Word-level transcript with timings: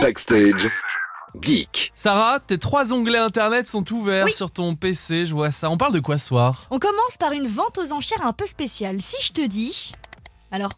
Backstage. 0.00 0.68
Geek. 1.40 1.92
Sarah, 1.94 2.40
tes 2.40 2.58
trois 2.58 2.92
onglets 2.92 3.18
internet 3.18 3.68
sont 3.68 3.90
ouverts 3.92 4.24
Oui. 4.26 4.32
sur 4.32 4.50
ton 4.50 4.74
PC, 4.74 5.26
je 5.26 5.34
vois 5.34 5.50
ça. 5.50 5.70
On 5.70 5.76
parle 5.76 5.92
de 5.92 6.00
quoi 6.00 6.18
ce 6.18 6.26
soir? 6.28 6.66
On 6.70 6.78
commence 6.78 7.16
par 7.18 7.32
une 7.32 7.46
vente 7.48 7.78
aux 7.78 7.92
enchères 7.92 8.24
un 8.26 8.32
peu 8.32 8.46
spéciale. 8.46 9.00
Si 9.00 9.16
je 9.20 9.32
te 9.32 9.46
dis. 9.46 9.92
Alors 10.50 10.72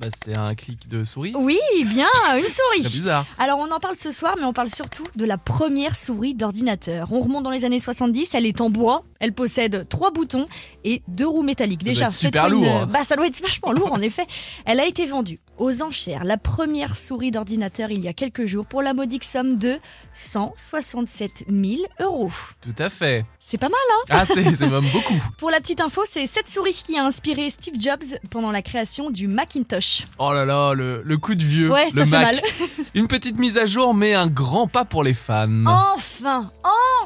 bah, 0.00 0.08
C'est 0.16 0.36
un 0.36 0.54
clic 0.54 0.88
de 0.88 1.04
souris. 1.04 1.32
Oui, 1.36 1.58
bien, 1.84 2.06
une 2.36 2.42
souris. 2.48 2.82
bizarre. 2.82 3.26
Alors 3.38 3.58
on 3.58 3.70
en 3.70 3.80
parle 3.80 3.96
ce 3.96 4.10
soir, 4.10 4.34
mais 4.38 4.44
on 4.44 4.52
parle 4.52 4.68
surtout 4.70 5.04
de 5.16 5.24
la 5.24 5.38
première 5.38 5.96
souris 5.96 6.34
d'ordinateur. 6.34 7.08
On 7.12 7.20
remonte 7.20 7.44
dans 7.44 7.50
les 7.50 7.64
années 7.64 7.80
70, 7.80 8.34
elle 8.34 8.46
est 8.46 8.60
en 8.60 8.70
bois, 8.70 9.02
elle 9.20 9.32
possède 9.32 9.88
trois 9.88 10.10
boutons 10.10 10.46
et 10.84 11.02
deux 11.08 11.26
roues 11.26 11.42
métalliques. 11.42 11.80
Ça 11.80 11.84
doit 11.84 11.92
Déjà, 11.92 12.06
être 12.06 12.12
super 12.12 12.46
une- 12.46 12.52
lourd, 12.52 12.66
hein. 12.68 12.86
Bah 12.86 13.04
ça 13.04 13.16
doit 13.16 13.26
être 13.26 13.40
vachement 13.40 13.72
lourd 13.72 13.92
en 13.92 14.00
effet. 14.00 14.26
Elle 14.64 14.80
a 14.80 14.86
été 14.86 15.06
vendue 15.06 15.38
aux 15.58 15.82
enchères, 15.82 16.22
la 16.24 16.36
première 16.36 16.94
souris 16.96 17.32
d'ordinateur 17.32 17.90
il 17.90 18.00
y 18.04 18.08
a 18.08 18.12
quelques 18.12 18.44
jours 18.44 18.64
pour 18.64 18.80
la 18.80 18.94
modique 18.94 19.24
somme 19.24 19.56
de 19.58 19.78
167 20.14 21.44
000 21.48 21.82
euros. 22.00 22.30
Tout 22.60 22.74
à 22.78 22.88
fait. 22.90 23.24
C'est 23.40 23.58
pas 23.58 23.68
mal, 23.68 23.78
hein 23.92 24.02
Ah, 24.10 24.24
c'est 24.26 24.54
c'est 24.54 24.68
même 24.68 24.86
beaucoup. 24.92 25.14
Pour 25.38 25.50
la 25.50 25.58
petite 25.60 25.80
info, 25.80 26.02
c'est 26.04 26.26
cette 26.26 26.48
souris 26.48 26.80
qui 26.84 26.96
a 26.98 27.04
inspiré 27.04 27.50
Steve 27.50 27.74
Jobs 27.78 28.18
pendant 28.30 28.50
la 28.50 28.62
création 28.62 29.10
du 29.10 29.26
Macintosh. 29.26 29.87
Oh 30.18 30.32
là 30.32 30.44
là, 30.44 30.74
le, 30.74 31.02
le 31.04 31.16
coup 31.18 31.34
de 31.34 31.44
vieux. 31.44 31.70
Ouais, 31.70 31.84
le 31.86 31.90
ça 31.90 32.06
fait 32.06 32.10
mal. 32.10 32.40
Une 32.94 33.06
petite 33.08 33.38
mise 33.38 33.58
à 33.58 33.66
jour, 33.66 33.94
mais 33.94 34.14
un 34.14 34.26
grand 34.28 34.66
pas 34.66 34.84
pour 34.84 35.02
les 35.02 35.14
fans. 35.14 35.64
Enfin 35.66 36.50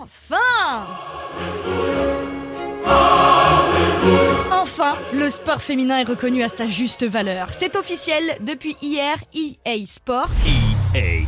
Enfin 0.00 0.86
Enfin, 4.50 4.96
le 5.12 5.28
sport 5.28 5.60
féminin 5.62 5.98
est 5.98 6.08
reconnu 6.08 6.42
à 6.42 6.48
sa 6.48 6.66
juste 6.66 7.04
valeur. 7.04 7.48
C'est 7.50 7.76
officiel, 7.76 8.22
depuis 8.40 8.74
hier, 8.82 9.16
EA 9.34 9.86
Sport 9.86 10.28
EA 10.46 11.24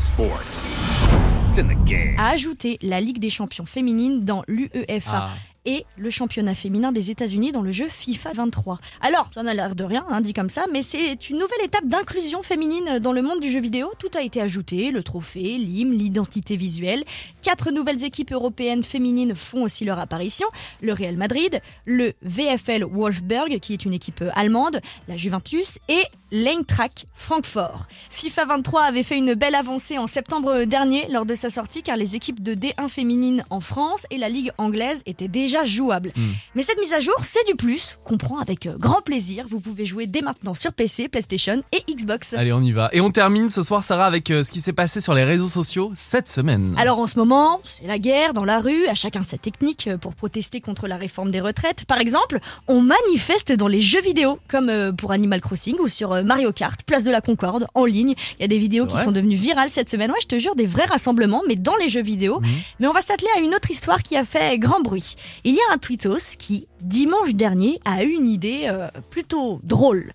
game. 1.84 2.17
a 2.19 2.31
ajouté 2.31 2.79
la 2.83 3.00
Ligue 3.00 3.19
des 3.19 3.31
champions 3.31 3.67
féminines 3.67 4.25
dans 4.25 4.43
l'UEFA. 4.48 5.28
Ah. 5.28 5.31
Et 5.65 5.84
le 5.97 6.11
championnat 6.11 6.55
féminin 6.55 6.93
des 6.93 7.11
États-Unis 7.11 7.53
dans 7.53 7.62
le 7.62 7.73
jeu 7.73 7.87
FIFA 7.89 8.33
23. 8.34 8.79
Alors, 9.01 9.31
ça 9.34 9.43
n'a 9.43 9.55
l'air 9.55 9.75
de 9.75 9.84
rien, 9.84 10.05
hein, 10.09 10.21
dit 10.21 10.34
comme 10.34 10.51
ça, 10.51 10.65
mais 10.73 10.83
c'est 10.83 11.31
une 11.31 11.39
nouvelle 11.39 11.65
étape 11.65 11.87
d'inclusion 11.87 12.43
féminine 12.43 12.98
dans 12.98 13.12
le 13.12 13.23
monde 13.23 13.41
du 13.41 13.51
jeu 13.51 13.61
vidéo. 13.61 13.91
Tout 13.98 14.11
a 14.15 14.23
été 14.23 14.41
ajouté, 14.41 14.91
le 14.91 15.03
trophée, 15.03 15.59
l'hymne, 15.59 15.97
l'identité 15.97 16.56
visuelle. 16.56 17.05
Quatre 17.43 17.71
nouvelles 17.71 18.05
équipes 18.05 18.33
européennes 18.33 18.84
féminines 18.84 19.34
font 19.34 19.62
aussi 19.62 19.84
leur 19.84 19.98
apparition. 19.98 20.47
Le 20.83 20.93
Real 20.93 21.17
Madrid, 21.17 21.61
le 21.87 22.12
VFL 22.23 22.84
Wolfsburg, 22.84 23.59
qui 23.61 23.73
est 23.73 23.84
une 23.84 23.95
équipe 23.95 24.25
allemande, 24.34 24.81
la 25.09 25.17
Juventus 25.17 25.78
et 25.89 26.03
l'Eintracht 26.31 27.06
Francfort. 27.15 27.87
FIFA 28.11 28.47
23 28.47 28.83
avait 28.83 29.03
fait 29.03 29.17
une 29.17 29.34
belle 29.34 29.55
avancée 29.55 29.99
en 29.99 30.06
septembre 30.06 30.65
dernier 30.65 31.06
lors 31.09 31.27
de 31.27 31.34
sa 31.34 31.49
sortie 31.49 31.83
car 31.83 31.97
les 31.97 32.17
équipes 32.17 32.43
de 32.43 32.55
D1 32.55 32.89
féminines 32.89 33.45
en 33.51 33.61
France 33.61 34.06
et 34.11 34.19
la 34.19 34.28
Ligue 34.28 34.51
anglaise 34.59 35.03
étaient 35.06 35.28
déjà 35.28 35.53
jouables. 35.62 36.12
Mais 36.56 36.62
cette 36.62 36.80
mise 36.80 36.92
à 36.92 37.00
jour, 37.00 37.14
c'est 37.22 37.47
du 37.47 37.55
plus 37.55 37.98
qu'on 38.05 38.16
prend 38.16 38.38
avec 38.38 38.66
euh, 38.66 38.77
grand 38.78 39.02
plaisir. 39.02 39.47
Vous 39.48 39.60
pouvez 39.60 39.86
jouer 39.86 40.06
dès 40.06 40.22
maintenant 40.22 40.55
sur 40.55 40.72
PC, 40.72 41.08
PlayStation 41.08 41.62
et 41.72 41.92
Xbox. 41.92 42.34
Allez, 42.34 42.52
on 42.52 42.60
y 42.60 42.72
va. 42.72 42.88
Et 42.92 43.00
on 43.00 43.10
termine 43.10 43.48
ce 43.48 43.62
soir, 43.62 43.84
Sarah, 43.84 44.06
avec 44.06 44.30
euh, 44.30 44.42
ce 44.42 44.50
qui 44.50 44.60
s'est 44.60 44.72
passé 44.72 45.00
sur 45.00 45.14
les 45.14 45.25
réseaux 45.25 45.47
sociaux 45.47 45.92
cette 45.94 46.28
semaine. 46.28 46.75
Alors 46.78 46.98
en 46.98 47.06
ce 47.06 47.19
moment, 47.19 47.60
c'est 47.64 47.86
la 47.86 47.98
guerre 47.98 48.34
dans 48.34 48.44
la 48.44 48.58
rue, 48.58 48.86
à 48.88 48.94
chacun 48.94 49.22
sa 49.22 49.38
technique 49.38 49.86
euh, 49.86 49.98
pour 49.98 50.14
protester 50.14 50.60
contre 50.60 50.88
la 50.88 50.97
réforme 50.97 51.30
des 51.30 51.41
retraites. 51.41 51.84
Par 51.84 52.00
exemple, 52.00 52.41
on 52.66 52.80
manifeste 52.80 53.52
dans 53.52 53.69
les 53.69 53.80
jeux 53.80 54.02
vidéo, 54.02 54.38
comme 54.48 54.94
pour 54.97 55.12
Animal 55.12 55.41
Crossing 55.41 55.77
ou 55.80 55.88
sur 55.88 56.25
Mario 56.25 56.52
Kart, 56.52 56.82
place 56.82 57.05
de 57.05 57.10
la 57.10 57.20
Concorde, 57.20 57.66
en 57.75 57.84
ligne. 57.84 58.14
Il 58.38 58.42
y 58.42 58.44
a 58.44 58.48
des 58.48 58.58
vidéos 58.58 58.86
qui 58.86 58.97
sont 58.97 59.12
devenues 59.12 59.36
virales 59.36 59.70
cette 59.70 59.91
semaine. 59.91 60.10
Ouais, 60.10 60.19
je 60.22 60.27
te 60.27 60.38
jure, 60.38 60.55
des 60.55 60.66
vrais 60.66 60.86
rassemblements, 60.86 61.42
mais 61.47 61.56
dans 61.56 61.77
les 61.77 61.88
jeux 61.88 62.02
vidéo. 62.02 62.41
Mhm. 62.41 62.48
Mais 62.80 62.86
on 62.86 62.92
va 62.92 63.00
s'atteler 63.00 63.28
à 63.36 63.41
une 63.41 63.55
autre 63.55 63.70
histoire 63.70 64.02
qui 64.02 64.16
a 64.16 64.25
fait 64.25 64.58
grand 64.58 64.80
bruit. 64.80 65.16
Il 65.47 65.55
y 65.55 65.61
a 65.61 65.75
un 65.75 65.78
tweetos 65.78 66.37
qui, 66.39 66.69
dimanche 66.81 67.34
dernier, 67.34 67.78
a 67.84 68.03
eu 68.03 68.12
une 68.12 68.31
idée 68.31 68.62
euh, 68.65 68.88
plutôt 69.10 69.60
drôle. 69.62 70.15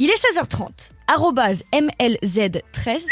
Il 0.00 0.10
est 0.10 0.14
16h30. 0.14 0.90
arrobase 1.06 1.62
MLZ13 1.72 3.04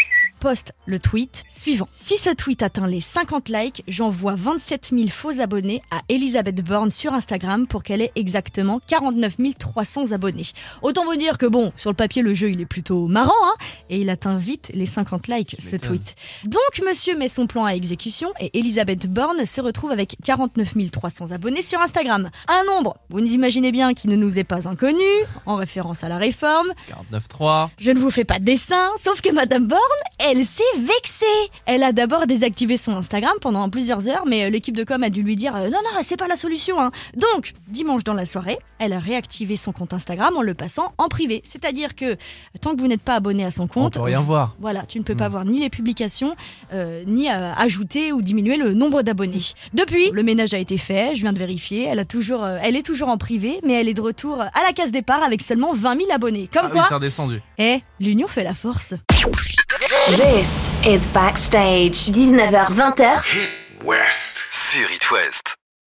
poste 0.45 0.75
le 0.85 0.99
tweet 0.99 1.45
suivant. 1.49 1.89
Si 1.95 2.19
ce 2.19 2.29
tweet 2.29 2.63
atteint 2.63 2.87
les 2.87 3.01
50 3.01 3.49
likes, 3.49 3.83
j'envoie 3.89 4.35
27 4.35 4.91
000 4.93 5.09
faux 5.09 5.41
abonnés 5.41 5.81
à 5.91 6.03
Elisabeth 6.11 6.63
Borne 6.63 6.91
sur 6.91 7.15
Instagram 7.15 7.67
pour 7.67 7.83
qu'elle 7.83 8.03
ait 8.03 8.13
exactement 8.15 8.79
49 8.87 9.37
300 9.59 10.13
abonnés. 10.13 10.45
Autant 10.83 11.07
vous 11.07 11.17
dire 11.17 11.39
que 11.39 11.47
bon, 11.47 11.73
sur 11.79 11.89
le 11.89 11.97
papier, 11.97 12.21
le 12.21 12.35
jeu 12.35 12.51
il 12.51 12.61
est 12.61 12.67
plutôt 12.67 13.07
marrant, 13.07 13.33
hein, 13.43 13.55
et 13.89 13.99
il 14.01 14.11
atteint 14.11 14.37
vite 14.37 14.71
les 14.75 14.85
50 14.85 15.29
likes, 15.29 15.57
ce 15.61 15.77
tweet. 15.77 16.15
Donc 16.45 16.87
monsieur 16.87 17.17
met 17.17 17.29
son 17.29 17.47
plan 17.47 17.65
à 17.65 17.71
exécution 17.71 18.29
et 18.39 18.51
Elisabeth 18.59 19.07
Borne 19.07 19.47
se 19.47 19.63
retrouve 19.63 19.93
avec 19.93 20.15
49 20.25 20.75
300 20.91 21.31
abonnés 21.31 21.63
sur 21.63 21.81
Instagram. 21.81 22.29
Un 22.49 22.65
nombre, 22.65 22.99
vous 23.09 23.21
imaginez 23.21 23.73
bien, 23.73 23.95
qui 23.95 24.09
ne 24.09 24.17
nous 24.17 24.39
est 24.39 24.45
pas 24.45 24.69
inconnu, 24.69 25.03
en 25.47 25.55
référence 25.55 26.05
à 26.05 26.11
la 26.11 26.19
réforme. 26.19 26.69
49.3. 27.15 27.71
Je 27.79 27.93
ne 27.93 27.99
vous 27.99 28.11
fais 28.11 28.25
pas 28.25 28.39
de 28.39 28.45
dessin, 28.45 28.91
sauf 28.99 29.23
que 29.23 29.33
Madame 29.33 29.67
Borne, 29.67 29.81
elle 30.35 30.45
s'est 30.45 30.63
vexée. 30.79 31.25
Elle 31.67 31.83
a 31.85 31.93
d'abord 31.93 32.27
désactivé 32.27 32.77
son 32.77 32.93
Instagram 32.93 33.33
pendant 33.41 33.69
plusieurs 33.71 34.09
heures, 34.09 34.25
mais 34.27 34.45
euh, 34.45 34.51
l'équipe 34.51 34.77
de 34.77 34.83
com 34.83 35.03
a 35.03 35.09
dû 35.11 35.23
lui 35.23 35.37
dire 35.37 35.55
euh, 35.55 35.71
non 35.71 35.79
non 35.85 36.01
c'est 36.03 36.17
pas 36.17 36.27
la 36.29 36.35
solution. 36.37 36.81
hein. 36.81 36.91
Donc 37.17 37.53
dimanche 37.69 38.03
dans 38.05 38.15
la 38.15 38.27
soirée, 38.27 38.59
elle 38.81 38.93
a 38.93 38.99
réactivé 38.99 39.55
son 39.57 39.71
compte 39.73 39.93
Instagram 39.93 40.35
en 40.37 40.43
le 40.43 40.55
passant 40.55 40.93
en 40.99 41.09
privé. 41.09 41.41
C'est-à-dire 41.45 41.95
que 41.95 42.17
tant 42.61 42.75
que 42.75 42.81
vous 42.81 42.89
n'êtes 42.89 43.03
pas 43.03 43.15
abonné 43.15 43.45
à 43.45 43.51
son 43.53 43.65
On 43.65 43.67
compte, 43.69 43.95
peut 43.95 44.01
rien 44.01 44.21
voir. 44.21 44.55
voilà, 44.59 44.85
tu 44.87 44.99
ne 44.99 45.05
peux 45.05 45.15
pas 45.15 45.29
voir 45.29 45.45
ni 45.45 45.61
les 45.61 45.71
publications, 45.71 46.35
euh, 46.73 47.05
ni 47.07 47.31
euh, 47.31 47.53
ajouter 47.55 48.13
ou 48.13 48.21
diminuer 48.21 48.57
le 48.57 48.75
nombre 48.75 49.03
d'abonnés. 49.03 49.41
Depuis, 49.73 50.11
le 50.11 50.23
ménage 50.25 50.53
a 50.53 50.59
été 50.59 50.79
fait, 50.79 51.15
je 51.15 51.23
viens 51.23 51.33
de 51.33 51.39
vérifier, 51.39 51.85
elle, 51.85 51.99
a 52.01 52.05
toujours, 52.05 52.45
elle 52.45 52.77
est 52.77 52.83
toujours 52.83 53.09
en 53.09 53.19
privé, 53.19 53.61
mais 53.65 53.75
elle 53.75 53.89
est 53.89 53.95
de 53.95 54.01
retour 54.03 54.41
à 54.41 54.63
la 54.67 54.73
case 54.73 54.91
départ 54.91 55.23
avec 55.23 55.43
seulement 55.43 55.73
20 55.73 55.97
000 56.01 56.13
abonnés. 56.13 56.49
Comme 56.53 56.63
Ah 56.65 56.71
oui, 56.73 56.79
quoi, 56.79 56.87
c'est 56.89 56.95
redescendu. 56.95 57.41
eh, 57.59 57.81
l'union 58.01 58.27
fait 58.27 58.45
la 58.45 58.55
force. 58.55 58.95
This 60.11 60.69
is 60.85 61.07
Backstage. 61.09 61.95
19h20h. 62.13 63.83
West. 63.85 64.37
Sur 64.37 64.91
It 64.91 65.11
West. 65.11 65.54